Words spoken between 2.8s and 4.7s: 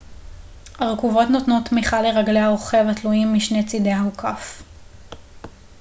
התלויים משני צידי האוכף